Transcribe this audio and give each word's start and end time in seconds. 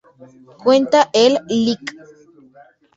Cuenta 0.63 1.11
el 1.13 1.37
Lic. 1.47 1.93